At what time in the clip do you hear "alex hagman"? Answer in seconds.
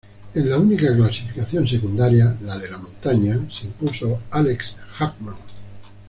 4.31-5.35